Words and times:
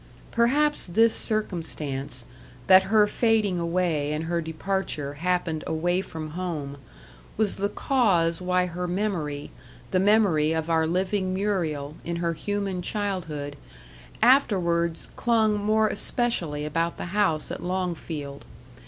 Perhaps 0.31 0.87
this 0.87 1.13
circumstance, 1.13 2.25
that 2.65 2.85
her 2.85 3.05
fading 3.05 3.59
away 3.59 4.11
and 4.13 4.23
her 4.25 4.41
departure 4.41 5.13
happened 5.13 5.63
away 5.67 6.01
from 6.01 6.31
home, 6.31 6.77
was 7.37 7.57
the 7.57 7.69
cause 7.69 8.41
why 8.41 8.65
her 8.65 8.87
memory 8.87 9.51
the 9.91 9.99
memory 9.99 10.53
of 10.53 10.71
our 10.71 10.87
living 10.87 11.35
Muriel, 11.35 11.97
in 12.03 12.15
her 12.15 12.33
human 12.33 12.81
childhood 12.81 13.55
afterwards 14.23 15.09
clung 15.15 15.59
more 15.63 15.87
especially 15.87 16.65
about 16.65 16.97
the 16.97 17.13
house 17.13 17.51
at 17.51 17.61
Longfield. 17.61 18.43